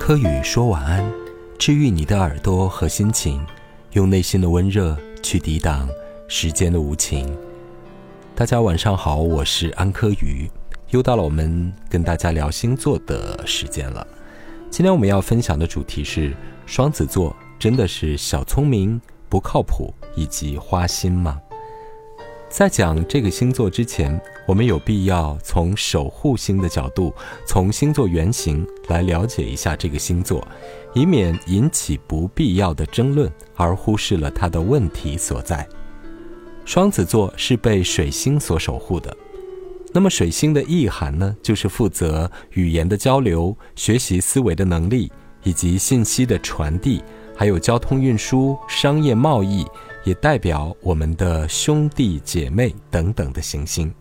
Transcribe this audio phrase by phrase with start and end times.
[0.00, 1.12] 柯宇说晚安，
[1.58, 3.46] 治愈你的耳朵和心情，
[3.92, 5.86] 用内心的温热去抵挡
[6.26, 7.36] 时间的无情。
[8.34, 10.50] 大家晚上好，我是安柯宇，
[10.88, 14.04] 又到了我们跟大家聊星座的时间了。
[14.70, 18.98] 今天我们要分享的主题是双子座，真的是小聪明、
[19.28, 21.38] 不靠谱以及花心吗？
[22.50, 27.14] 在讲这个星座之前，我们有必要从守护星的角度，
[27.46, 30.46] 从星座原型来了解一下这个星座，
[30.92, 35.66] 以免引起不必要的争论，而忽视了它的问题所在。
[36.64, 39.16] 双子座是被水星所守护的，
[39.92, 45.10] 那么水星的意涵呢，就是负责语言的交流、学习思维的能力
[45.44, 47.00] 以及信息的传递，
[47.36, 49.64] 还有交通运输、商业贸易。
[50.04, 53.92] 也代表我们的兄弟姐妹等等的行星，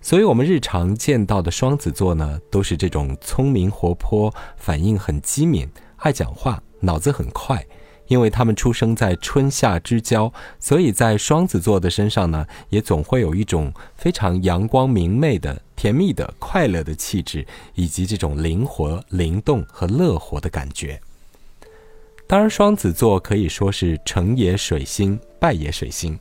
[0.00, 7.64] 所以，我们日常见到的双子座呢，都是这种聪明活泼、反应很机敏、爱讲话、脑子很快。
[8.08, 10.30] 因为他们出生在春夏之交，
[10.60, 21.00] 所以在双子座的身上呢，也总会有一种非常阳光明媚的、甜蜜的、快乐的气质，以及这种灵活、灵动和乐活的感觉。
[22.26, 26.18] 当然，双子座可以说是成也水星，败也水星，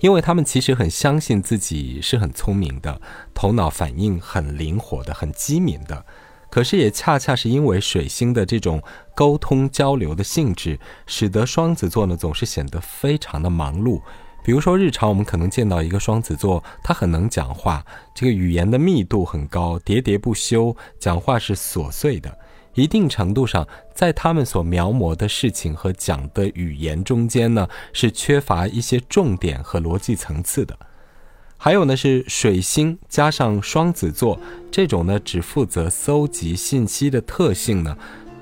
[0.00, 3.00] 因为他们其实很相信自己是很聪明的，
[3.34, 6.04] 头脑反应很灵活的，很机敏的。
[6.50, 8.82] 可是也恰恰是因为水星的这种
[9.14, 14.00] 沟通交流的性质，使得双子座呢总是显得非常的忙碌。
[14.42, 17.84] 比如说，日常我们可能见到一个双子座，他很能讲话，
[18.14, 22.38] 这个语言的密度很高，喋喋不休，讲话是琐碎的。
[22.74, 30.76] 一定程度上，在他们所描摹的事情和讲的语言中间呢，是缺乏一些重点和逻辑层次的。
[31.56, 34.38] 还有呢，是水星加上双子座
[34.70, 37.96] 这种呢，只负责搜集信息的特性呢，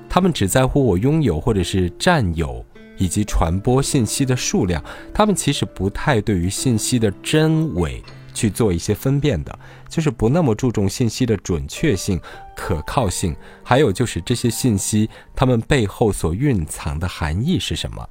[0.09, 2.65] 他们只在乎我拥有或者是占有
[2.97, 8.03] 以及传播信息的数量，他们其实不太对于信息的真伪。
[8.33, 12.19] 去做一些分辨的，就是不那么注重信息的准确性、
[12.55, 18.07] 可靠性，还有就是这些信息它们背后所蕴藏的含义是什么。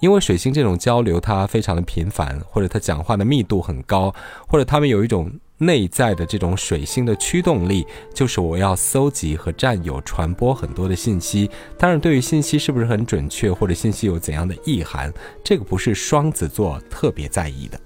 [0.00, 4.14] 因为水星这种交流它非常的频繁，或者他讲话的密度很高，
[4.48, 11.50] 或者他们有一种内在的这种水星的驱动力，就是我要搜集和占有、传播很多的信息。
[11.76, 15.12] 当然，对于信息是不是很准确，或者信息有怎样的意涵，
[15.44, 17.78] 这个不是双子座特别在意的。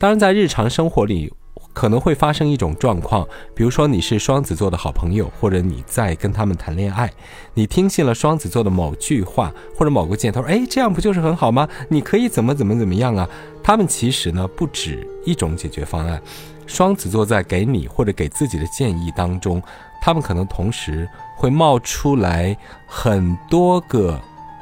[0.00, 1.30] 当然，在日常生活里，
[1.74, 7.12] 可能会发生一种状况，比如说你是双子座的好朋友，或者你在跟他们谈恋爱，
[7.52, 11.68] 你听信了双子座的某句话或者某个建议，他说：“哎，这样不就是很好吗？
[11.90, 13.28] 你可以怎么怎么怎么样啊？”
[13.62, 16.18] 他们其实呢不止一种解决方案，
[16.66, 19.62] 双子座在给你或者给自己的建议当中，
[20.00, 21.06] 他们可能同时
[21.36, 22.56] 会冒出来
[22.86, 24.18] 很多个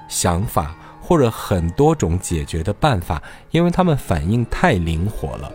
[0.08, 0.74] 想法。
[1.08, 5.50] 或者很多种解决的办法，因为他们反应太灵活了，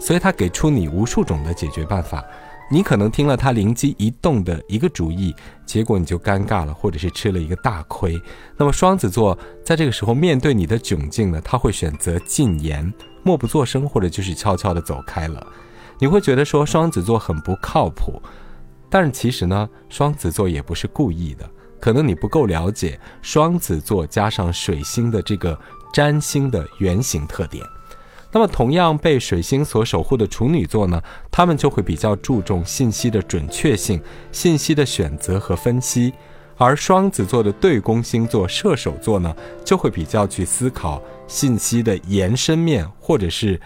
[0.00, 2.24] 所以他给出你无数种的解决办法。
[2.70, 8.18] 你可能听了他灵机一动的一个主意，结果你就尴尬了，或者是吃了一个大亏。
[8.56, 12.90] 那么双子座在这个时候面对你的窘境呢，他会选择禁言，
[13.22, 15.46] 默不作声，或者就是悄悄的走开了。
[15.98, 18.22] 你会觉得说双子座很不靠谱，
[18.88, 21.46] 但是其实呢，双子座也不是故意的。
[21.80, 25.58] 可能你不够了解双子座加上水星的这个
[25.92, 27.64] 占星的原型特点，
[28.32, 34.00] 那么同样被水星所守护的处女座呢，他们就会比较注重信息的准确性、
[34.32, 36.12] 信息的选择和分析，
[36.56, 39.34] 而双子座的对宫星座射手座呢，
[39.64, 43.60] 就会比较去思考信息的延伸面，或者是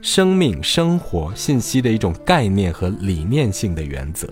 [0.00, 4.28] 生命生活信息的一种概念和理念性的原则。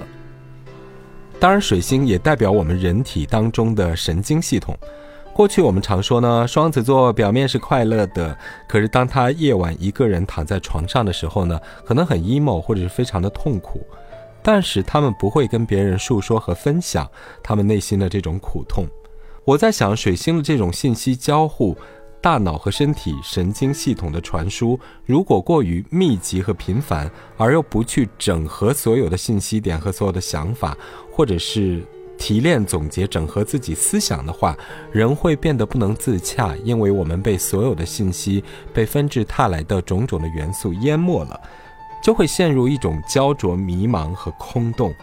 [1.42, 4.78] 当然，水星也代表我们人体当中的神经系统。
[5.34, 8.38] 过去我们常说呢，双子座表面是快乐的，
[8.68, 13.84] 可是当他夜晚一个人躺在床上的时候呢，可能很 emo 或者是非常的痛苦。
[14.40, 17.10] 但是他们不会跟别人诉说和分享
[17.42, 18.86] 他们内心的这种苦痛。
[19.44, 21.76] 我在想，水星的这种信息交互。
[22.22, 30.76] 大脑和身体神经系统的传输，如果过于密集和频繁，而又不去整合所有的信息点和所有的想法，
[31.10, 31.84] 或者是
[32.16, 34.56] 提炼总结整合自己思想的话，
[34.92, 41.40] 人会变得不能自洽，因为我们被所有的信息被纷至沓来的种种的元素淹没了，
[42.00, 44.94] 就会陷入一种焦灼、迷茫和空洞。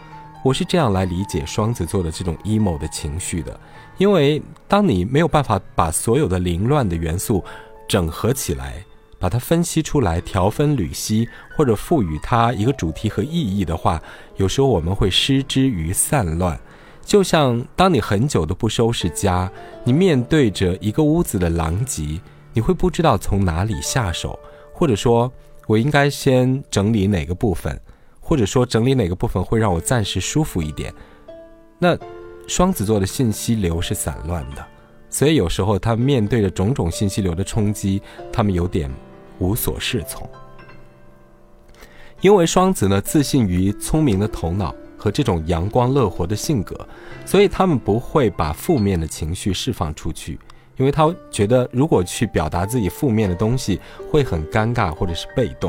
[0.42, 3.58] 我是这样来理解双子座的这种 emo 的情绪的。
[3.98, 7.44] 因为当你没有办法把所有的凌乱的元素
[7.86, 8.82] 整合起来，
[9.18, 14.02] 把它分析出来，调分缕析，或者赋予它一个主题和意义的话，
[14.36, 16.58] 有时候我们会失之于散乱。
[17.04, 19.50] 就像当你很久都不收拾家，
[19.84, 22.18] 你面对着一个屋子的狼藉，
[22.54, 24.38] 你会不知道从哪里下手，
[24.72, 25.30] 或者说
[25.66, 27.78] 我应该先整理哪个部分，
[28.30, 30.94] 或者说整理哪个部分会让我暂时舒服一点。
[31.80, 31.98] 那
[32.46, 34.64] 双子座的信息流是散乱的，
[35.08, 38.00] 所以有时候他们面对着种种信息流的冲击，
[38.32, 38.88] 他们有点
[39.40, 40.30] 无所适从。
[42.20, 46.88] 因为双子呢，自信于聪明的头脑和这种阳光乐活的性格，
[47.26, 50.38] 所以他们不会把负面的情绪释放出去，
[50.76, 55.68] 因为他觉得如果去表达自己负面的东西会很尴尬或者是被动。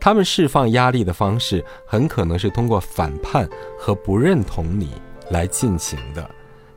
[0.00, 3.46] 他们释放压力的方式很可能是通过反叛
[3.78, 4.88] 和不认同你
[5.30, 6.28] 来进行的。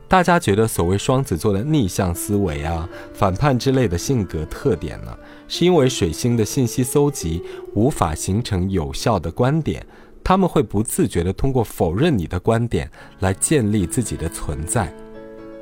[0.06, 5.16] 大家觉得所谓双子座的逆向思维啊、反叛之类的性格特点呢？
[5.48, 7.42] 是因为水星的信息搜集
[7.72, 9.84] 无法形成有效的观点，
[10.22, 12.88] 他们会不自觉地通过否认你的观点
[13.20, 14.94] 来建立自己的存在。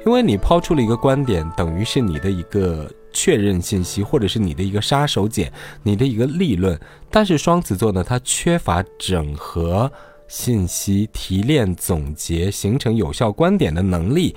[0.04, 5.50] 因为你抛出了一个观点，等于是你的一个确认信息，或者是你的一个杀手锏，
[5.82, 6.78] 你的一个立论。
[7.10, 9.90] 但是双子座呢，它缺乏整合
[10.28, 14.34] 信息、提炼、总结、形成有效观点的能力。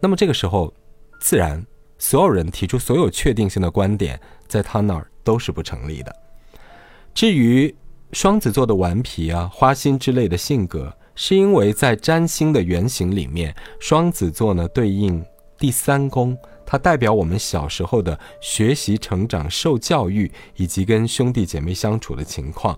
[0.00, 0.72] 那么这个时候，
[1.20, 1.64] 自然。
[1.98, 6.12] 所有人提出所有确定性的观点，在他那儿都是不成立的。
[7.14, 7.72] 至于
[8.10, 15.24] 双子座的顽皮啊、花心之类的性格，是因为在占星的原型里面，双子座呢对应
[15.56, 16.36] 第三宫，
[16.72, 22.74] 它代表我们小时候的学习、成长、受教育以及跟兄弟姐妹相处的情况。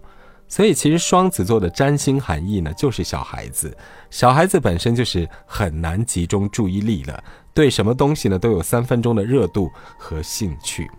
[0.49, 3.73] 所以，其实双子座的占星含义呢，就是小孩子。
[4.11, 7.23] 小孩子本身就是很难集中注意力的。
[7.55, 10.91] 对什么东西呢都有三分钟的热度和兴趣。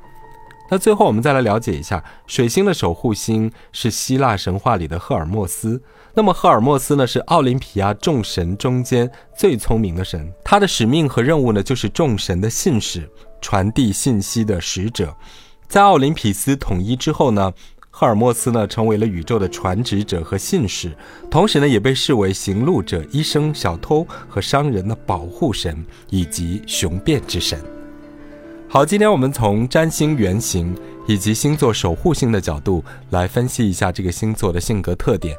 [0.69, 5.81] 那最后我们再来了解一下，水星的守护星是希腊神话里的赫尔墨斯。
[6.13, 13.09] 那么赫尔墨斯呢是奥林匹亚众神中间最聪明的神，他的使命和任务呢就是众神的信使，
[13.41, 15.15] 传递信息的使者。
[15.67, 17.53] 在奥林匹斯统一之后呢？
[17.97, 20.93] 赫尔墨斯呢，成为了宇宙的传旨者和信使，
[21.31, 27.57] 同时呢，也被视为行路者、医生、小偷和商人的保护神以及雄辩之神。
[28.67, 30.75] 好，今天我们从占星原型
[31.07, 35.37] 以及星座守护星的角度来分析一下这个星座的性格特点，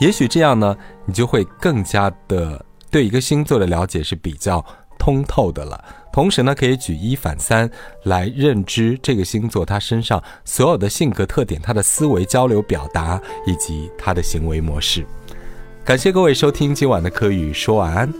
[0.00, 4.64] 也许这样呢，你就会更加的对一个星座的了解是比较
[4.98, 5.84] 通透的了。
[6.12, 7.70] 同时呢，可以举一反三
[8.04, 15.06] 来认知这个星座它身上所有的性格特点、它的思维交流表达以及它的行为模式。
[15.84, 18.12] 感谢各位收听今晚的科语说晚安。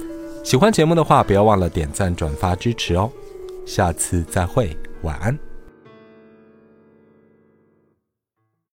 [0.44, 3.10] 喜欢节目的话，不要忘了点赞、转发支持哦。
[3.64, 5.51] 下次再会，晚安。